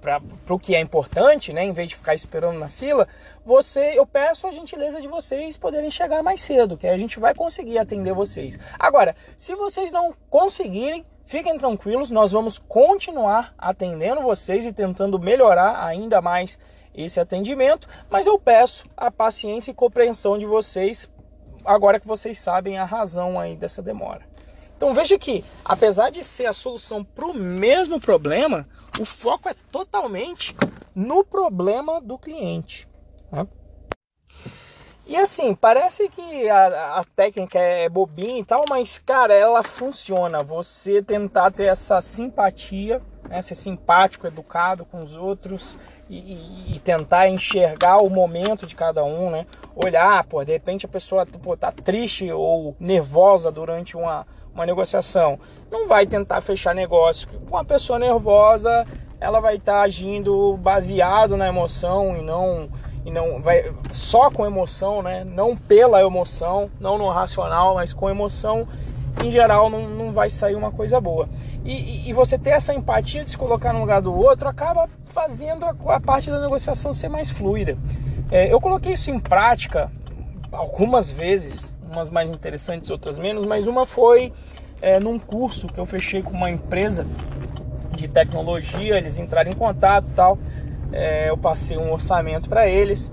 para 0.00 0.20
o 0.50 0.58
que 0.58 0.74
é 0.74 0.80
importante, 0.80 1.52
né, 1.52 1.64
em 1.64 1.72
vez 1.72 1.88
de 1.88 1.96
ficar 1.96 2.14
esperando 2.14 2.58
na 2.58 2.68
fila, 2.68 3.06
você, 3.44 3.96
eu 3.96 4.04
peço 4.04 4.46
a 4.46 4.50
gentileza 4.50 5.00
de 5.00 5.06
vocês 5.06 5.56
poderem 5.56 5.90
chegar 5.90 6.22
mais 6.22 6.42
cedo, 6.42 6.76
que 6.76 6.86
a 6.86 6.98
gente 6.98 7.20
vai 7.20 7.34
conseguir 7.34 7.78
atender 7.78 8.12
vocês. 8.12 8.58
Agora, 8.78 9.14
se 9.36 9.54
vocês 9.54 9.92
não 9.92 10.14
conseguirem, 10.28 11.04
fiquem 11.24 11.56
tranquilos, 11.58 12.10
nós 12.10 12.32
vamos 12.32 12.58
continuar 12.58 13.54
atendendo 13.58 14.22
vocês 14.22 14.64
e 14.66 14.72
tentando 14.72 15.18
melhorar 15.18 15.84
ainda 15.84 16.20
mais 16.20 16.58
esse 16.94 17.18
atendimento, 17.18 17.88
mas 18.08 18.26
eu 18.26 18.38
peço 18.38 18.86
a 18.96 19.10
paciência 19.10 19.70
e 19.70 19.74
compreensão 19.74 20.38
de 20.38 20.46
vocês 20.46 21.10
agora 21.64 21.98
que 21.98 22.06
vocês 22.06 22.38
sabem 22.38 22.78
a 22.78 22.84
razão 22.84 23.40
aí 23.40 23.56
dessa 23.56 23.82
demora. 23.82 24.22
Então 24.76 24.92
veja 24.92 25.18
que, 25.18 25.44
apesar 25.64 26.10
de 26.10 26.22
ser 26.22 26.46
a 26.46 26.52
solução 26.52 27.02
para 27.02 27.26
o 27.26 27.34
mesmo 27.34 28.00
problema, 28.00 28.68
o 29.00 29.04
foco 29.04 29.48
é 29.48 29.54
totalmente 29.72 30.54
no 30.94 31.24
problema 31.24 32.00
do 32.00 32.18
cliente. 32.18 32.86
E 35.06 35.16
assim, 35.16 35.54
parece 35.54 36.08
que 36.08 36.48
a, 36.48 36.98
a, 36.98 37.04
técnica 37.04 37.58
é 37.58 37.88
bobinha 37.90 38.38
e 38.38 38.44
tal, 38.44 38.64
mas 38.68 38.98
cara, 38.98 39.34
ela 39.34 39.62
funciona. 39.62 40.38
Você 40.38 41.02
tentar 41.02 41.50
ter 41.50 41.66
essa 41.66 42.00
simpatia, 42.00 43.02
né, 43.28 43.42
ser 43.42 43.54
simpático, 43.54 44.26
educado 44.26 44.86
com 44.86 45.00
os 45.00 45.14
outros 45.14 45.78
e, 46.08 46.16
e, 46.16 46.76
e, 46.76 46.80
tentar 46.80 47.28
enxergar 47.28 47.98
o 47.98 48.08
momento 48.08 48.66
de 48.66 48.74
cada 48.74 49.04
um, 49.04 49.30
né? 49.30 49.46
Olhar, 49.76 50.24
pô, 50.24 50.42
de 50.42 50.52
repente 50.52 50.86
a 50.86 50.88
pessoa 50.88 51.26
pô, 51.26 51.54
tá 51.54 51.70
triste 51.70 52.30
ou 52.32 52.74
nervosa 52.80 53.52
durante 53.52 53.98
uma, 53.98 54.26
uma 54.54 54.64
negociação. 54.64 55.38
Não 55.70 55.86
vai 55.86 56.06
tentar 56.06 56.40
fechar 56.40 56.74
negócio. 56.74 57.28
Com 57.28 57.56
uma 57.56 57.64
pessoa 57.64 57.98
nervosa, 57.98 58.86
ela 59.20 59.38
vai 59.38 59.56
estar 59.56 59.74
tá 59.74 59.82
agindo 59.82 60.56
baseado 60.58 61.36
na 61.36 61.48
emoção 61.48 62.16
e 62.16 62.22
não 62.22 62.70
e 63.04 63.10
não 63.10 63.40
vai 63.40 63.72
só 63.92 64.30
com 64.30 64.46
emoção, 64.46 65.02
né? 65.02 65.24
Não 65.24 65.56
pela 65.56 66.00
emoção, 66.00 66.70
não 66.80 66.96
no 66.96 67.08
racional, 67.10 67.74
mas 67.74 67.92
com 67.92 68.08
emoção. 68.08 68.66
Em 69.22 69.30
geral, 69.30 69.70
não, 69.70 69.88
não 69.88 70.12
vai 70.12 70.28
sair 70.28 70.56
uma 70.56 70.72
coisa 70.72 71.00
boa. 71.00 71.28
E, 71.64 72.08
e, 72.08 72.12
você 72.12 72.36
ter 72.36 72.50
essa 72.50 72.74
empatia 72.74 73.24
de 73.24 73.30
se 73.30 73.38
colocar 73.38 73.72
no 73.72 73.80
lugar 73.80 74.02
do 74.02 74.14
outro 74.14 74.48
acaba 74.48 74.88
fazendo 75.06 75.64
a, 75.64 75.74
a 75.94 76.00
parte 76.00 76.30
da 76.30 76.40
negociação 76.40 76.92
ser 76.92 77.08
mais 77.08 77.30
fluida. 77.30 77.78
É, 78.30 78.52
eu 78.52 78.60
coloquei 78.60 78.92
isso 78.92 79.10
em 79.10 79.18
prática 79.18 79.90
algumas 80.52 81.08
vezes 81.08 81.74
umas 81.90 82.10
mais 82.10 82.30
interessantes, 82.30 82.90
outras 82.90 83.18
menos, 83.18 83.44
mas 83.44 83.66
uma 83.66 83.86
foi 83.86 84.32
é, 84.82 84.98
num 84.98 85.18
curso 85.18 85.68
que 85.68 85.78
eu 85.78 85.86
fechei 85.86 86.22
com 86.22 86.32
uma 86.32 86.50
empresa 86.50 87.06
de 87.92 88.08
tecnologia, 88.08 88.98
eles 88.98 89.16
entraram 89.16 89.50
em 89.50 89.54
contato 89.54 90.06
tal, 90.14 90.36
é, 90.92 91.30
eu 91.30 91.36
passei 91.36 91.76
um 91.76 91.92
orçamento 91.92 92.48
para 92.48 92.66
eles 92.66 93.12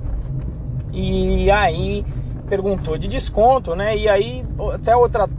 e 0.93 1.49
aí 1.51 2.05
perguntou 2.47 2.97
de 2.97 3.07
desconto, 3.07 3.75
né? 3.75 3.95
E 3.95 4.09
aí 4.09 4.45
até 4.73 4.95
outra 4.95 5.29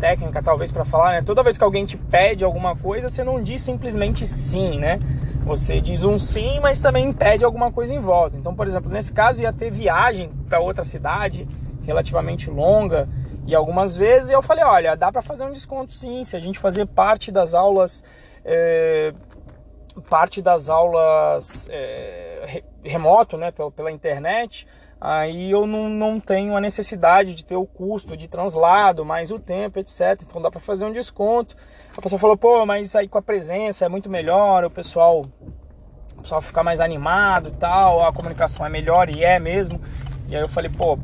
técnica 0.00 0.42
talvez 0.42 0.70
para 0.70 0.84
falar, 0.84 1.12
né? 1.12 1.22
Toda 1.22 1.42
vez 1.42 1.58
que 1.58 1.64
alguém 1.64 1.84
te 1.84 1.96
pede 1.96 2.44
alguma 2.44 2.74
coisa, 2.74 3.08
você 3.08 3.22
não 3.22 3.42
diz 3.42 3.62
simplesmente 3.62 4.26
sim, 4.26 4.78
né? 4.78 4.98
Você 5.44 5.80
diz 5.80 6.04
um 6.04 6.18
sim, 6.18 6.60
mas 6.60 6.78
também 6.80 7.12
pede 7.12 7.44
alguma 7.44 7.72
coisa 7.72 7.92
em 7.92 8.00
volta. 8.00 8.36
Então, 8.36 8.54
por 8.54 8.66
exemplo, 8.66 8.90
nesse 8.90 9.12
caso 9.12 9.42
ia 9.42 9.52
ter 9.52 9.70
viagem 9.70 10.30
para 10.48 10.60
outra 10.60 10.84
cidade 10.84 11.48
relativamente 11.82 12.48
longa 12.48 13.08
e 13.46 13.54
algumas 13.54 13.96
vezes 13.96 14.30
eu 14.30 14.40
falei, 14.40 14.64
olha, 14.64 14.96
dá 14.96 15.10
para 15.10 15.20
fazer 15.20 15.44
um 15.44 15.50
desconto 15.50 15.92
sim, 15.92 16.24
se 16.24 16.36
a 16.36 16.38
gente 16.38 16.58
fazer 16.58 16.86
parte 16.86 17.32
das 17.32 17.54
aulas 17.54 18.04
é, 18.44 19.12
parte 20.00 20.40
das 20.40 20.68
aulas 20.68 21.66
é, 21.70 22.62
remoto, 22.82 23.36
né, 23.36 23.50
pela, 23.50 23.90
internet, 23.90 24.66
aí 25.00 25.50
eu 25.50 25.66
não, 25.66 25.88
não 25.88 26.20
tenho 26.20 26.56
a 26.56 26.60
necessidade 26.60 27.34
de 27.34 27.44
ter 27.44 27.56
o 27.56 27.66
custo 27.66 28.16
de 28.16 28.28
translado, 28.28 29.04
mais 29.04 29.30
o 29.30 29.38
tempo, 29.38 29.78
etc. 29.78 30.22
Então 30.22 30.40
dá 30.40 30.50
para 30.50 30.60
fazer 30.60 30.84
um 30.84 30.92
desconto. 30.92 31.56
A 31.96 32.00
pessoa 32.00 32.18
falou, 32.18 32.36
pô, 32.36 32.64
mas 32.64 32.96
aí 32.96 33.08
com 33.08 33.18
a 33.18 33.22
presença 33.22 33.84
é 33.84 33.88
muito 33.88 34.08
melhor, 34.08 34.64
o 34.64 34.70
pessoal, 34.70 35.26
o 36.16 36.22
pessoal 36.22 36.40
fica 36.40 36.62
mais 36.62 36.80
animado 36.80 37.50
e 37.50 37.52
tal, 37.52 38.04
a 38.04 38.12
comunicação 38.12 38.64
é 38.64 38.68
melhor 38.68 39.10
e 39.10 39.22
é 39.22 39.38
mesmo. 39.38 39.80
E 40.28 40.34
aí 40.34 40.40
eu 40.40 40.48
falei, 40.48 40.70
pô, 40.70 40.96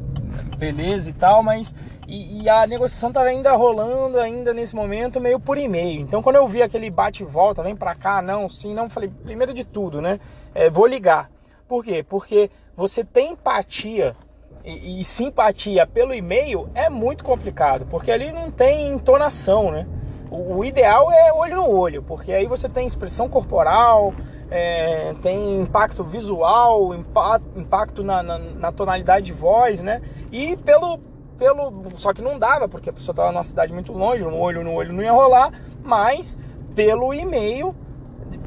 beleza 0.57 1.11
e 1.11 1.13
tal, 1.13 1.43
mas 1.43 1.75
e, 2.09 2.43
e, 2.43 2.49
a 2.49 2.67
negociação 2.67 3.11
estava 3.11 3.29
ainda 3.29 3.53
rolando 3.53 4.19
ainda 4.19 4.55
nesse 4.55 4.75
momento 4.75 5.21
meio 5.21 5.39
por 5.39 5.59
e-mail. 5.59 6.01
Então 6.01 6.23
quando 6.23 6.37
eu 6.37 6.49
vi 6.49 6.63
aquele 6.63 6.91
bate 6.91 7.23
e 7.23 7.27
volta, 7.27 7.63
vem 7.63 7.77
para 7.77 7.95
cá, 7.95 8.23
não, 8.23 8.49
sim, 8.49 8.73
não, 8.75 8.89
falei, 8.89 9.11
primeiro 9.25 9.53
de 9.53 9.63
tudo, 9.63 10.01
né? 10.01 10.19
É, 10.55 10.71
vou 10.71 10.87
ligar. 10.87 11.31
Por 11.69 11.85
quê? 11.85 12.03
Porque 12.09 12.51
você 12.75 13.05
tem 13.05 13.33
empatia 13.33 14.17
e, 14.65 15.01
e 15.01 15.05
simpatia 15.05 15.87
pelo 15.87 16.15
e-mail 16.15 16.69
é 16.75 16.89
muito 16.89 17.23
complicado, 17.23 17.87
porque 17.87 18.11
ali 18.11 18.33
não 18.33 18.51
tem 18.51 18.89
entonação, 18.89 19.71
né? 19.71 19.87
O, 20.31 20.57
o 20.57 20.65
ideal 20.65 21.13
é 21.13 21.33
olho 21.33 21.57
no 21.57 21.71
olho, 21.71 22.03
porque 22.03 22.33
aí 22.33 22.47
você 22.47 22.69
tem 22.69 22.87
expressão 22.87 23.29
corporal, 23.29 24.15
é, 24.51 25.15
tem 25.23 25.61
impacto 25.61 26.03
visual, 26.03 26.95
impacto 27.57 28.03
na, 28.03 28.23
na, 28.23 28.39
na, 28.39 28.73
tonalidade 28.73 29.27
de 29.27 29.33
voz, 29.33 29.83
né? 29.83 30.01
E 30.33 30.57
pelo, 30.57 30.99
pelo. 31.39 31.73
Só 31.97 32.13
que 32.13 32.21
não 32.21 32.39
dava, 32.39 32.69
porque 32.69 32.91
a 32.91 32.93
pessoa 32.93 33.13
estava 33.13 33.33
numa 33.33 33.45
cidade 33.45 33.73
muito 33.73 33.93
longe, 33.93 34.25
no 34.25 34.37
olho 34.37 34.65
no 34.65 34.73
olho 34.73 34.93
não 34.93 35.03
ia 35.03 35.13
rolar, 35.13 35.53
mas 35.83 36.37
pelo 36.75 37.15
e-mail 37.15 37.75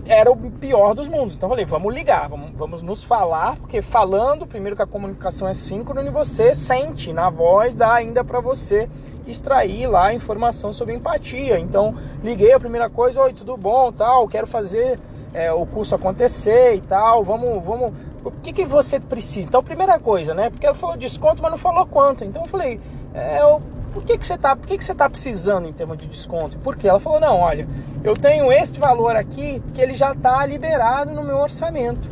era 0.06 0.32
o 0.32 0.38
pior 0.52 0.94
dos 0.94 1.08
mundos. 1.08 1.36
Então 1.36 1.48
eu 1.48 1.52
falei, 1.52 1.66
vamos 1.66 1.94
ligar, 1.94 2.28
vamos, 2.28 2.52
vamos 2.52 2.82
nos 2.82 3.04
falar, 3.04 3.56
porque 3.58 3.82
falando, 3.82 4.46
primeiro 4.46 4.76
que 4.76 4.82
a 4.82 4.88
comunicação 4.88 5.48
é 5.48 5.54
síncrona 5.54 6.04
e 6.04 6.10
você 6.10 6.54
sente 6.54 7.14
na 7.14 7.30
voz, 7.30 7.76
dá 7.76 7.94
ainda 7.94 8.24
para 8.24 8.40
você 8.40 8.90
extrair 9.26 9.88
lá 9.88 10.14
informação 10.14 10.74
sobre 10.74 10.94
empatia. 10.94 11.60
Então 11.60 11.96
liguei 12.24 12.52
a 12.52 12.60
primeira 12.60 12.90
coisa, 12.90 13.22
oi, 13.22 13.34
tudo 13.34 13.56
bom, 13.56 13.92
tal, 13.92 14.28
quero 14.28 14.48
fazer 14.48 15.00
é, 15.34 15.52
o 15.52 15.66
curso 15.66 15.96
acontecer 15.96 16.76
e 16.76 16.82
tal, 16.82 17.24
vamos, 17.24 17.64
vamos, 17.64 17.94
o 18.24 18.32
que, 18.32 18.54
que 18.54 18.66
você 18.66 19.00
precisa? 19.00 19.48
Então, 19.48 19.64
primeira 19.64 20.00
coisa, 20.00 20.34
né? 20.34 20.50
Porque 20.50 20.66
ela 20.66 20.76
falou 20.76 20.98
desconto, 20.98 21.42
mas 21.42 21.52
não 21.52 21.58
falou 21.58 21.86
quanto. 21.86 22.24
Então 22.24 22.44
eu 22.44 22.48
falei, 22.48 22.80
é, 23.14 23.42
eu, 23.42 23.62
por 23.94 24.04
que, 24.04 24.18
que 24.18 24.26
você 24.26 24.36
está, 24.36 24.56
por 24.56 24.68
que, 24.68 24.78
que 24.78 24.86
você 24.86 24.94
tá 24.94 25.10
precisando 25.10 25.68
em 25.68 25.74
termos 25.74 25.98
de 25.98 26.08
desconto? 26.08 26.58
Porque 26.60 26.88
ela 26.88 27.00
falou, 27.00 27.20
não, 27.20 27.40
olha, 27.40 27.68
eu 28.04 28.14
tenho 28.14 28.52
este 28.52 28.80
valor 28.80 29.16
aqui 29.16 29.62
que 29.74 29.82
ele 29.82 29.94
já 29.94 30.12
está 30.12 30.46
liberado 30.46 31.12
no 31.12 31.24
meu 31.24 31.38
orçamento. 31.38 32.10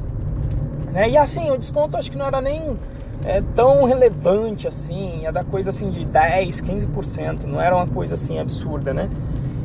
Né? 0.91 1.09
E 1.09 1.17
assim, 1.17 1.51
o 1.51 1.57
desconto 1.57 1.97
acho 1.97 2.11
que 2.11 2.17
não 2.17 2.25
era 2.25 2.41
nem 2.41 2.77
é, 3.25 3.41
tão 3.55 3.83
relevante 3.83 4.67
assim, 4.67 5.21
ia 5.21 5.31
dar 5.31 5.45
coisa 5.45 5.69
assim 5.69 5.89
de 5.89 6.05
10, 6.05 6.61
15%, 6.61 7.43
não 7.43 7.61
era 7.61 7.75
uma 7.75 7.87
coisa 7.87 8.15
assim 8.15 8.39
absurda, 8.39 8.93
né? 8.93 9.09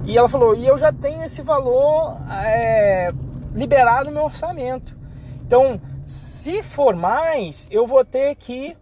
E 0.06 0.18
ela 0.18 0.28
falou, 0.28 0.54
e 0.54 0.66
eu 0.66 0.76
já 0.76 0.92
tenho 0.92 1.22
esse 1.22 1.40
valor 1.40 2.18
é, 2.30 3.12
liberado 3.54 4.10
meu 4.10 4.24
orçamento. 4.24 4.96
Então, 5.46 5.80
se 6.04 6.62
for 6.62 6.94
mais, 6.94 7.66
eu 7.70 7.86
vou 7.86 8.04
ter 8.04 8.34
que 8.34 8.76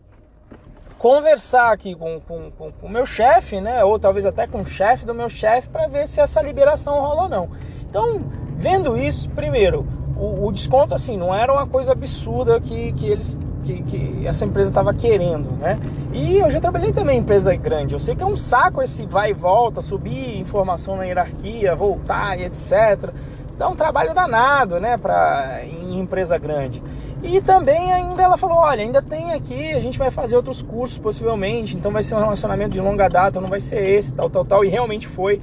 conversar 0.98 1.72
aqui 1.72 1.94
com 1.94 2.16
o 2.16 2.20
com, 2.20 2.50
com, 2.52 2.72
com, 2.72 2.88
meu 2.88 3.04
chefe, 3.04 3.60
né? 3.60 3.84
Ou 3.84 3.98
talvez 3.98 4.24
até 4.24 4.46
com 4.46 4.60
o 4.60 4.64
chefe 4.64 5.04
do 5.04 5.12
meu 5.12 5.28
chefe 5.28 5.68
para 5.68 5.88
ver 5.88 6.06
se 6.06 6.20
essa 6.20 6.40
liberação 6.40 7.00
rola 7.00 7.24
ou 7.24 7.28
não. 7.28 7.50
Então, 7.88 8.22
vendo 8.56 8.96
isso, 8.96 9.28
primeiro, 9.30 9.86
o, 10.16 10.46
o 10.46 10.52
desconto 10.52 10.94
assim 10.94 11.16
não 11.16 11.34
era 11.34 11.52
uma 11.52 11.66
coisa 11.66 11.92
absurda 11.92 12.60
que, 12.60 12.92
que 12.92 13.06
eles 13.06 13.36
que, 13.62 13.82
que 13.82 14.26
essa 14.26 14.44
empresa 14.44 14.70
estava 14.70 14.92
querendo, 14.92 15.50
né? 15.52 15.78
E 16.12 16.38
eu 16.38 16.50
já 16.50 16.60
trabalhei 16.60 16.92
também 16.92 17.18
em 17.18 17.20
empresa 17.20 17.54
grande. 17.54 17.94
Eu 17.94 17.98
sei 17.98 18.14
que 18.14 18.22
é 18.22 18.26
um 18.26 18.36
saco 18.36 18.82
esse 18.82 19.06
vai 19.06 19.30
e 19.30 19.34
volta, 19.34 19.80
subir 19.80 20.38
informação 20.38 20.96
na 20.96 21.04
hierarquia, 21.04 21.74
voltar 21.74 22.38
e 22.38 22.44
etc. 22.44 23.12
Dá 23.56 23.68
um 23.68 23.76
trabalho 23.76 24.14
danado, 24.14 24.80
né, 24.80 24.96
para 24.96 25.60
em 25.64 25.98
empresa 25.98 26.38
grande. 26.38 26.82
E 27.22 27.40
também 27.40 27.92
ainda 27.92 28.22
ela 28.22 28.36
falou, 28.36 28.58
olha, 28.58 28.82
ainda 28.82 29.00
tem 29.00 29.32
aqui, 29.32 29.72
a 29.72 29.80
gente 29.80 29.96
vai 29.96 30.10
fazer 30.10 30.34
outros 30.34 30.60
cursos 30.60 30.98
possivelmente, 30.98 31.76
então 31.76 31.92
vai 31.92 32.02
ser 32.02 32.16
um 32.16 32.20
relacionamento 32.20 32.70
de 32.70 32.80
longa 32.80 33.08
data, 33.08 33.40
não 33.40 33.48
vai 33.48 33.60
ser 33.60 33.80
esse, 33.80 34.12
tal, 34.12 34.28
tal, 34.28 34.44
tal. 34.44 34.64
E 34.64 34.68
realmente 34.68 35.06
foi. 35.06 35.40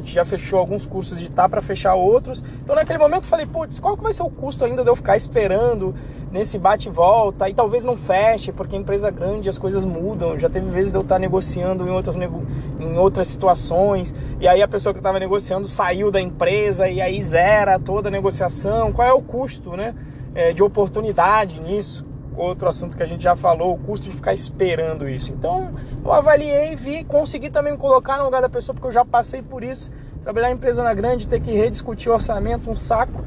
Gente 0.00 0.12
já 0.12 0.24
fechou 0.24 0.58
alguns 0.58 0.84
cursos 0.84 1.18
de 1.18 1.30
tá 1.30 1.48
para 1.48 1.62
fechar 1.62 1.94
outros. 1.94 2.42
Então 2.62 2.74
naquele 2.74 2.98
momento 2.98 3.24
eu 3.24 3.28
falei, 3.28 3.46
putz, 3.46 3.78
qual 3.78 3.96
que 3.96 4.02
vai 4.02 4.12
ser 4.12 4.22
o 4.22 4.30
custo 4.30 4.64
ainda 4.64 4.82
de 4.82 4.90
eu 4.90 4.96
ficar 4.96 5.16
esperando 5.16 5.94
nesse 6.30 6.58
bate 6.58 6.88
e 6.88 6.90
volta 6.90 7.48
e 7.48 7.54
talvez 7.54 7.82
não 7.84 7.96
feche, 7.96 8.52
porque 8.52 8.76
empresa 8.76 9.10
grande 9.10 9.48
as 9.48 9.58
coisas 9.58 9.84
mudam. 9.84 10.38
Já 10.38 10.48
teve 10.48 10.70
vezes 10.70 10.92
de 10.92 10.98
eu 10.98 11.02
estar 11.02 11.18
negociando 11.18 11.86
em 11.86 11.90
outras, 11.90 12.16
em 12.16 12.98
outras 12.98 13.28
situações, 13.28 14.14
e 14.40 14.46
aí 14.46 14.62
a 14.62 14.68
pessoa 14.68 14.92
que 14.92 15.00
estava 15.00 15.18
negociando 15.18 15.66
saiu 15.66 16.10
da 16.10 16.20
empresa 16.20 16.88
e 16.88 17.00
aí 17.00 17.22
zera 17.22 17.78
toda 17.78 18.08
a 18.08 18.10
negociação. 18.10 18.92
Qual 18.92 19.06
é 19.06 19.12
o 19.12 19.20
custo 19.20 19.76
né, 19.76 19.94
é, 20.34 20.52
de 20.52 20.62
oportunidade 20.62 21.60
nisso? 21.60 22.09
Outro 22.40 22.68
assunto 22.68 22.96
que 22.96 23.02
a 23.02 23.06
gente 23.06 23.22
já 23.22 23.36
falou, 23.36 23.74
o 23.74 23.78
custo 23.78 24.08
de 24.08 24.14
ficar 24.14 24.32
esperando 24.32 25.08
isso. 25.08 25.32
Então 25.32 25.70
eu 26.04 26.12
avaliei, 26.12 26.74
vi, 26.74 27.04
consegui 27.04 27.50
também 27.50 27.72
me 27.72 27.78
colocar 27.78 28.18
no 28.18 28.24
lugar 28.24 28.40
da 28.40 28.48
pessoa, 28.48 28.74
porque 28.74 28.88
eu 28.88 28.92
já 28.92 29.04
passei 29.04 29.42
por 29.42 29.62
isso. 29.62 29.90
Trabalhar 30.22 30.50
em 30.50 30.54
empresa 30.54 30.82
na 30.82 30.94
grande, 30.94 31.26
ter 31.26 31.40
que 31.40 31.50
rediscutir 31.50 32.10
orçamento, 32.10 32.70
um 32.70 32.76
saco 32.76 33.24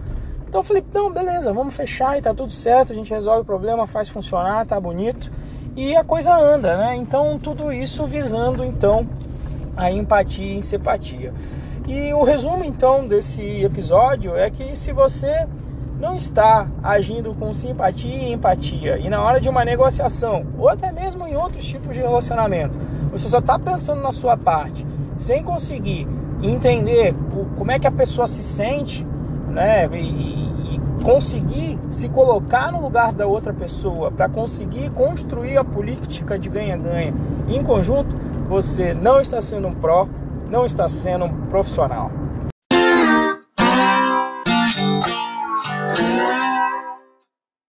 então 0.53 0.59
eu 0.59 0.65
falei, 0.65 0.85
não, 0.93 1.11
beleza, 1.11 1.51
vamos 1.51 1.73
fechar 1.73 2.15
e 2.15 2.21
tá 2.21 2.31
tudo 2.31 2.53
certo, 2.53 2.93
a 2.93 2.95
gente 2.95 3.09
resolve 3.09 3.41
o 3.41 3.43
problema, 3.43 3.87
faz 3.87 4.07
funcionar, 4.07 4.63
tá 4.67 4.79
bonito. 4.79 5.31
E 5.75 5.95
a 5.95 6.03
coisa 6.03 6.31
anda, 6.31 6.77
né? 6.77 6.95
Então 6.95 7.39
tudo 7.39 7.73
isso 7.73 8.05
visando 8.05 8.63
então 8.63 9.09
a 9.75 9.89
empatia 9.89 10.59
e 10.59 10.61
simpatia. 10.61 11.33
E 11.87 12.13
o 12.13 12.21
resumo 12.21 12.63
então 12.63 13.07
desse 13.07 13.41
episódio 13.63 14.35
é 14.35 14.51
que 14.51 14.75
se 14.75 14.91
você 14.91 15.47
não 16.03 16.15
está 16.15 16.67
agindo 16.83 17.33
com 17.33 17.53
simpatia 17.53 18.13
e 18.13 18.33
empatia 18.33 18.97
e 18.97 19.09
na 19.09 19.21
hora 19.21 19.39
de 19.39 19.47
uma 19.47 19.63
negociação 19.63 20.45
ou 20.57 20.67
até 20.67 20.91
mesmo 20.91 21.25
em 21.25 21.33
outros 21.33 21.63
tipos 21.63 21.95
de 21.95 22.01
relacionamento, 22.01 22.77
você 23.09 23.29
só 23.29 23.39
está 23.39 23.57
pensando 23.57 24.01
na 24.01 24.11
sua 24.11 24.35
parte, 24.35 24.85
sem 25.15 25.41
conseguir 25.41 26.05
entender 26.41 27.15
como 27.57 27.71
é 27.71 27.79
que 27.79 27.87
a 27.87 27.91
pessoa 27.91 28.27
se 28.27 28.43
sente, 28.43 29.07
né? 29.47 29.87
E, 29.93 30.75
e 30.75 30.81
conseguir 31.05 31.79
se 31.89 32.09
colocar 32.09 32.69
no 32.69 32.81
lugar 32.81 33.13
da 33.13 33.25
outra 33.25 33.53
pessoa 33.53 34.11
para 34.11 34.27
conseguir 34.27 34.89
construir 34.89 35.57
a 35.57 35.63
política 35.63 36.37
de 36.37 36.49
ganha-ganha 36.49 37.13
em 37.47 37.63
conjunto, 37.63 38.13
você 38.49 38.93
não 38.93 39.21
está 39.21 39.41
sendo 39.41 39.69
um 39.69 39.73
pró, 39.73 40.09
não 40.51 40.65
está 40.65 40.89
sendo 40.89 41.23
um 41.23 41.45
profissional. 41.47 42.11